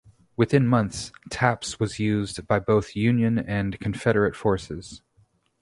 [0.35, 5.03] Within months "Taps" was used by both Union and Confederate forces.